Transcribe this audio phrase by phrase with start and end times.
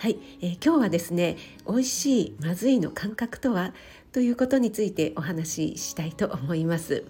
[0.00, 3.74] はい、えー、今日はですね美味しいまずいの感覚とは？
[4.12, 7.04] ということについてお話ししたいと思います。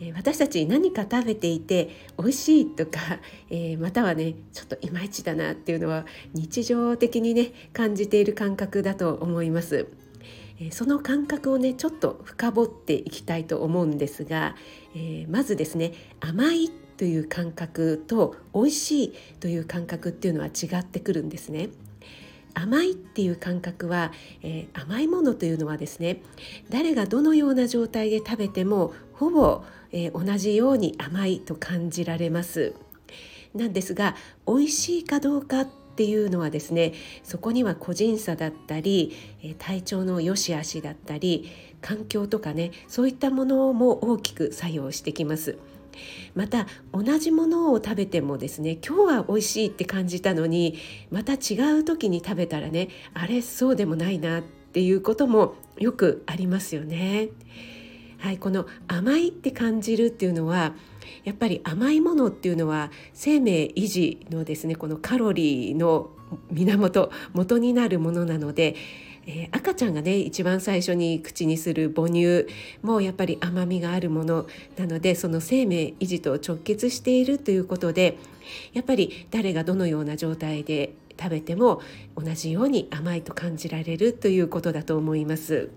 [0.00, 2.98] え私たち何か食べていて美味しいとか、
[3.48, 6.04] えー、またはねちょっといまいちだなっていうのは
[6.34, 9.86] 日常的にね感じている感覚だと思います。
[10.58, 14.56] えその感覚をねちょっと深掘っていきたいと思うんですが、
[14.96, 21.68] えー、まずですね甘いという感覚と美味しいという感覚っていうのは違ってくるんですね。
[22.54, 24.12] 甘いっていう感覚は、
[24.42, 26.22] えー、甘いものというのはですね
[26.68, 32.74] 誰がどのような状態で食べてもほぼ、えー、同じように甘いと感じられます
[33.54, 41.50] なんですが美味しいかどうかっていうのはですねそこには個人差だったりえ体調の良し悪しだったり
[41.82, 45.58] 環境とかねそういったものも大きく作用してきます。
[46.34, 50.76] また同じものを食べてもですね今日は美味しいって感じたのに
[51.10, 57.30] また違う時に食べたらねあれそうでもないなっていうこともよくありますよね。
[58.18, 60.74] はい、この甘いって感じるっていうのは
[61.24, 66.10] やっぱり甘いものっていうのは生命維持のですねこのカロリーの
[66.50, 68.76] 源元になるものなので
[69.26, 72.46] えー、赤ちゃんがね一番最初に口にする母乳
[72.82, 78.18] もやっぱり甘みがあるものなのでその生命維持と直結しているということで
[78.72, 81.82] やっぱり誰がどのような状態で食べても
[82.16, 85.68] 同じように甘いと感じられるということだと思います。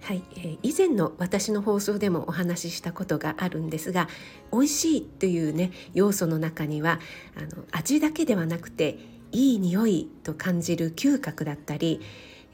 [0.00, 4.08] はい、えー、以前の私の放送でもお話ししたことがあるんですが
[4.52, 7.00] 美味しいというね要素の中には
[7.36, 8.98] あの味だけではなくて
[9.32, 12.00] いい匂いと感じる嗅覚だったり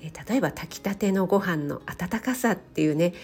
[0.05, 3.15] え例えば炊きたてのご飯の温かさっていうね、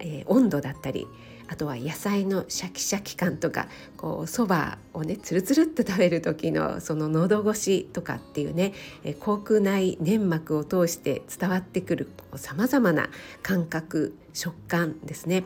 [0.00, 1.06] えー、温度だったり
[1.46, 8.72] あとは野菜のシャキシャキ感とかこうそばをねつるつるっと食べる時のその喉越しとかっていうね
[9.04, 13.08] え口腔内粘膜を通して伝わってくるさまざまな
[13.42, 15.44] 感覚食感ですね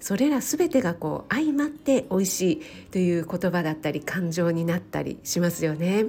[0.00, 6.06] それら全てがこう相まって美味しいという言葉だったり感情になったりしますよね。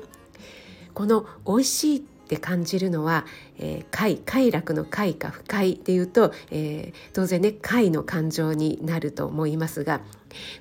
[0.96, 3.26] この美味しいって感じるのは、
[3.60, 10.02] えー、快快楽の快か不快でいうと、えー、当然ね快の感情になると思いますが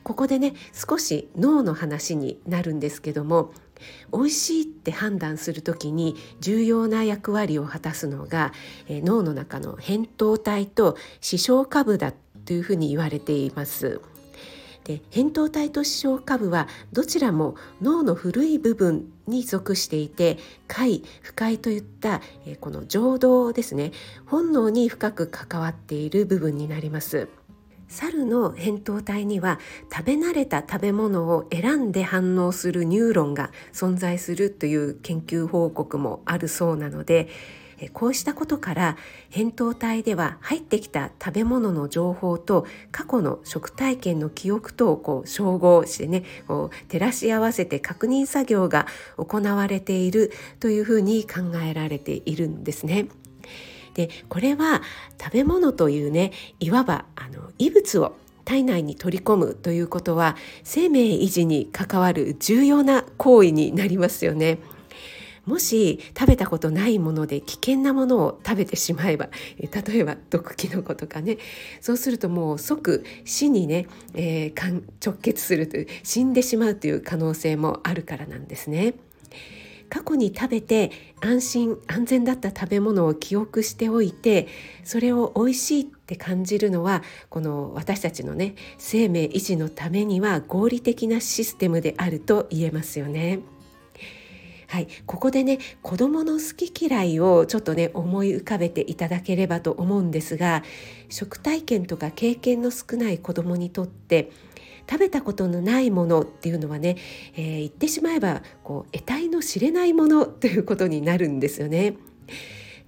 [0.02, 3.52] ここでね少し脳の話になるんですけども
[4.12, 8.52] 美味しいって判断する時に重要な役割を果たすのが、
[8.88, 12.12] えー、脳の中の扁桃体と視床下部だ
[12.44, 14.00] というふうに言われています。
[14.84, 23.92] で扁桃体と視床下部はどちらも脳の古い部分に属していて快不快といった、えこの情動ですね
[24.26, 27.28] 本能に深く関わっている部分になります。
[27.88, 29.60] 猿の扁桃体には
[29.92, 37.28] 食べ慣れた食べ物を選んで反応するニューロンが存在するという研究報告もあるそうなので
[37.92, 38.96] こうしたことから
[39.30, 48.86] 扁桃体では入ってきた食べ物の情報と過去の食体験の記憶とをこう照合してねこう照らし合わせて確認作業が
[49.16, 53.08] 行われているというふうに考えられているんですね。
[53.94, 54.82] でこれは
[55.22, 64.58] 食べ物というねいわばあの異物を体内に取り込むということは生命維持に関わる重要な行為になりますよね。
[65.46, 69.28] もし食べたことないもので危険なものを食べてしまえば
[69.58, 71.38] 例えば毒キノコとかね
[71.80, 78.94] そうするともう即死にね、えー、直結するという死んでしまうという可能性もあるからなんですね。
[79.90, 84.48] 過去に食べて安心安全だった食べ物を記憶しておいて
[84.82, 93.40] それを美味しいって感じるのはこの私たちのね生命維持のためには合理的なシステムであると言えますよね。
[94.74, 100.64] はい、ここでね子どもの好き嫌いをちょっとね思い浮かべていただければと思うんですが
[101.08, 104.32] 食体験とか経験の少ない子どもにとって
[104.90, 106.96] 食べたことのないものっていうのはね、
[107.36, 111.94] えー、言ってしまえばこう得体の知れないものということになるんですよね。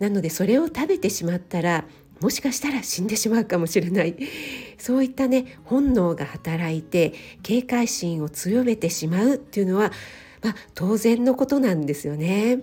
[0.01, 1.85] なのでそれを食べてしまったら
[2.21, 4.17] もしかしたら死んでしまうかもしれない
[4.77, 9.93] そういったね本能が働いて警戒心を強めてしまうっていうのは
[10.43, 12.61] まあ、当然のことなんですよね。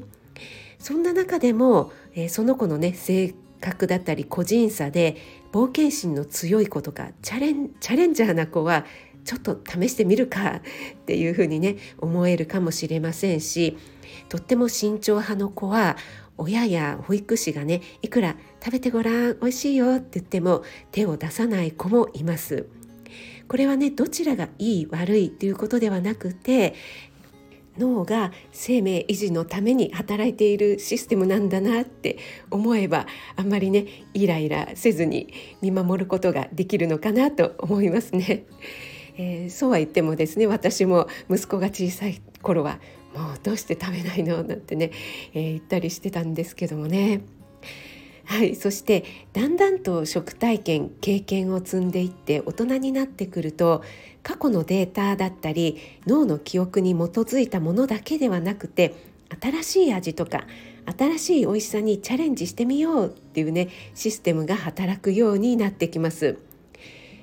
[0.80, 5.16] そんな中でも、えー、その子のね生覚だったり個人差で
[5.54, 8.86] 冒険心の強い子とかチャレンチャレンジャーな子は
[9.24, 10.62] ちょっと試してみるかっ
[11.06, 13.78] ていうふうにね思えるかもしれませんし
[14.28, 15.96] とっても慎重派の子は
[16.38, 22.68] 親や保育士がねいくら食べてごらん美味しいよって言っても手を出さない子もいます。
[23.48, 26.74] これはねどちらがいい悪いということではなくて
[27.78, 32.18] 脳が生命維持のために働いているシステムなんだなって
[32.52, 38.46] 思えばあんまりねイライラせずに見守ることができるのかなと思いますね。
[39.18, 42.80] えー、そうは言ってもですね私も息子が小さい頃は
[43.16, 44.44] もうどうして食べないの？
[44.44, 44.92] なんてね、
[45.34, 47.22] えー、言ったりしてたんですけどもね。
[48.26, 49.04] はい、そして
[49.34, 53.84] だんだんと食体験経験を積んでいって大人になってくると
[54.24, 55.78] 過去のデータだったり
[56.08, 58.96] 脳の記憶に基づいたものだけではなくて
[59.42, 60.46] 新しい味とか
[60.98, 66.38] 新しい美味しさにチャレンジしてみようっていうねシステムが働くようになってきます。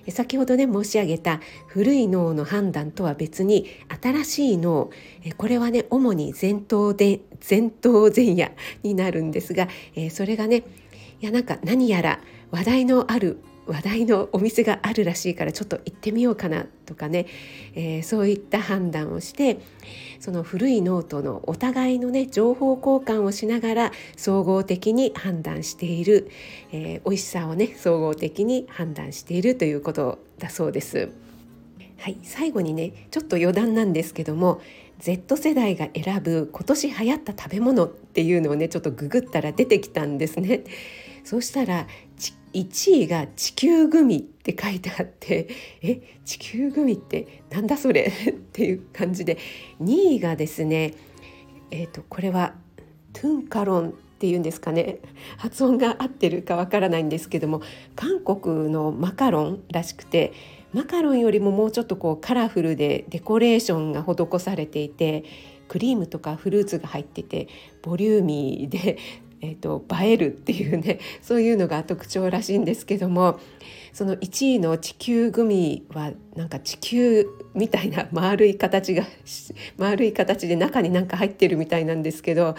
[0.08, 3.66] 先ほどね申し上げた古い脳の判断とは別に
[4.00, 4.90] 新しい脳
[5.36, 8.50] これはね主に前頭で前頭前野
[8.82, 9.68] になるんですが
[10.10, 10.64] それがね
[11.20, 12.20] いやなんか何やら
[12.50, 17.26] 話題のある話題のお店があるらしいからちょっと行ってみようかなとかね、
[17.74, 19.60] えー、そういった判断をして
[20.18, 26.30] その古い脳とのお互いのね情報交換をしながら総合的に判断している、
[26.72, 31.10] えー、美味しさをね総合的に判断しているということだそうです。
[31.98, 34.62] はい、最後にねちょっと余談なんですけども
[35.00, 40.64] Z 世代が選ぶ今年流行った食べ物っていうのをねちょっとググったら出てきたんですね。
[41.24, 41.86] そしたら
[42.52, 45.48] 1位が地球グミって書いてあって
[45.82, 48.02] え地球グミってなんだそれ？
[48.10, 49.38] っていう感じで
[49.80, 50.94] 2位がですね
[51.70, 52.54] えっ、ー、とこれは
[53.12, 54.98] トゥンカロンっていうんですかね？
[55.38, 57.62] 発音が合ってるかわからないんですけども
[57.94, 60.32] 韓国のマカロンらしくて
[60.72, 65.24] マカロンよりももうちょっとこうカラフルでデコレーションが施されていて
[65.68, 67.48] クリームとかフルーツが入ってて
[67.82, 68.98] ボリューミーで
[69.42, 73.38] えーと、映えるっていうね そういうのが特徴らしいんですけども
[73.92, 79.04] その1位の地球グミはなんか地球みたいな丸い形が
[79.78, 82.54] 丸い形で中になんか入ってるみたいなんですけど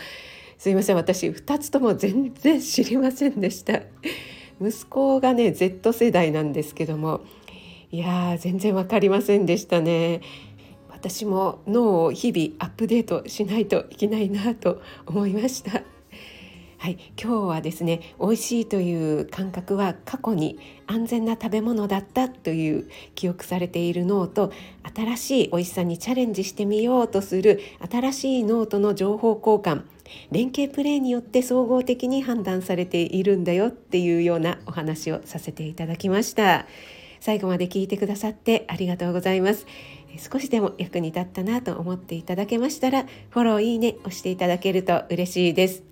[0.57, 3.81] すいません私2つとも全然知りませんでした。
[4.61, 7.21] 息子がね Z 世代なんですけども
[7.91, 10.21] いやー全然分かりませんでしたね。
[10.89, 15.81] 私も脳を日々アップデートしないといけないなと思いました。
[16.81, 20.57] はい、今日はですね美味しいという感覚は過去に
[20.87, 24.51] 安全な食べ物だったという記憶されている脳と
[24.95, 29.83] 新しい美味しさにチャレンジしてみようとする新しい脳との情報交換
[30.31, 36.65] 連携プレーによって総合的に判断されているんだよっていうようなお話をさせていただきました。
[37.19, 39.67] 最後まで聞いてくださってありがとうございます。
[40.17, 45.90] 少しでも役に立ったなと思っていただけましたらフォローいいね押していただけると嬉しいです。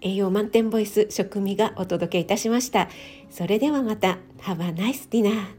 [0.00, 2.88] 栄養満点ボイス食味がお届けいたしました。
[3.30, 4.18] それではまた。
[4.42, 5.57] Have a nice dinner!